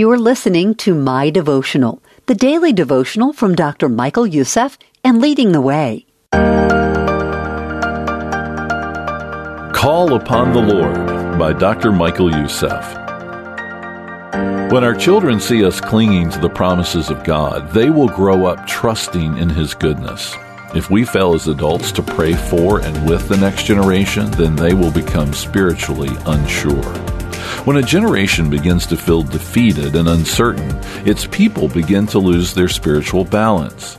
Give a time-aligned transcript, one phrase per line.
[0.00, 3.86] You are listening to My Devotional, the daily devotional from Dr.
[3.86, 6.06] Michael Youssef and Leading the Way.
[9.74, 11.92] Call Upon the Lord by Dr.
[11.92, 12.82] Michael Youssef.
[14.72, 18.66] When our children see us clinging to the promises of God, they will grow up
[18.66, 20.34] trusting in His goodness.
[20.74, 24.72] If we fail as adults to pray for and with the next generation, then they
[24.72, 27.09] will become spiritually unsure.
[27.64, 30.70] When a generation begins to feel defeated and uncertain,
[31.06, 33.98] its people begin to lose their spiritual balance.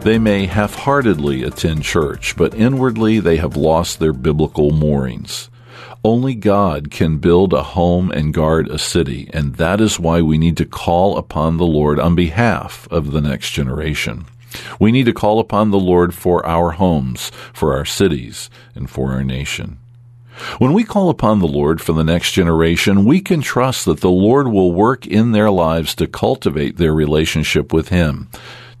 [0.00, 5.48] They may half heartedly attend church, but inwardly they have lost their biblical moorings.
[6.04, 10.36] Only God can build a home and guard a city, and that is why we
[10.36, 14.26] need to call upon the Lord on behalf of the next generation.
[14.78, 19.12] We need to call upon the Lord for our homes, for our cities, and for
[19.12, 19.78] our nation.
[20.58, 24.10] When we call upon the Lord for the next generation, we can trust that the
[24.10, 28.28] Lord will work in their lives to cultivate their relationship with Him,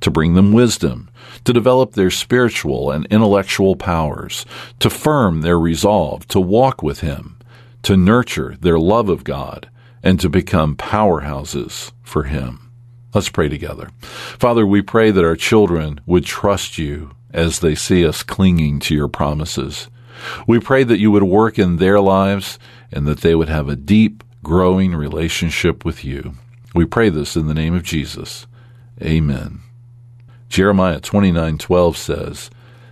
[0.00, 1.08] to bring them wisdom,
[1.44, 4.44] to develop their spiritual and intellectual powers,
[4.80, 7.36] to firm their resolve to walk with Him,
[7.82, 9.68] to nurture their love of God,
[10.02, 12.70] and to become powerhouses for Him.
[13.14, 13.90] Let's pray together.
[14.00, 18.94] Father, we pray that our children would trust you as they see us clinging to
[18.94, 19.88] your promises.
[20.46, 22.58] We pray that you would work in their lives
[22.92, 26.34] and that they would have a deep, growing relationship with you.
[26.74, 28.46] We pray this in the name of Jesus.
[29.02, 29.60] Amen.
[30.48, 32.50] Jeremiah 29:12 says,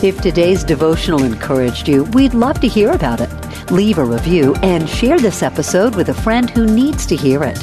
[0.00, 3.28] If today's devotional encouraged you, we'd love to hear about it.
[3.72, 7.58] Leave a review and share this episode with a friend who needs to hear it.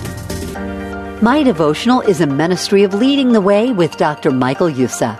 [1.21, 4.31] My Devotional is a ministry of leading the way with Dr.
[4.31, 5.17] Michael Youssef.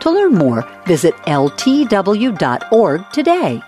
[0.00, 3.62] To learn more, visit ltw.org today.